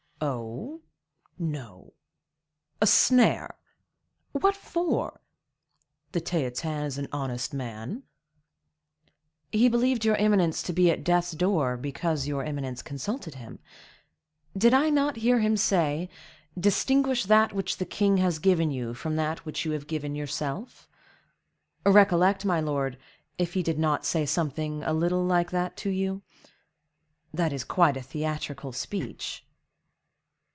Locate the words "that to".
25.49-25.89